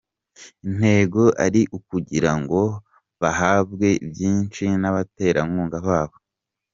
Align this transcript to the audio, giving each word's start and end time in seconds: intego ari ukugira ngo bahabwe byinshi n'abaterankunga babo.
intego 0.67 1.21
ari 1.45 1.61
ukugira 1.77 2.31
ngo 2.41 2.61
bahabwe 3.21 3.89
byinshi 4.09 4.63
n'abaterankunga 4.81 5.77
babo. 5.87 6.17